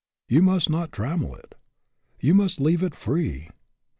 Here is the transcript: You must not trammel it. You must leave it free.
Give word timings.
You 0.27 0.41
must 0.41 0.67
not 0.67 0.91
trammel 0.91 1.35
it. 1.35 1.53
You 2.19 2.33
must 2.33 2.59
leave 2.59 2.81
it 2.81 2.95
free. 2.95 3.49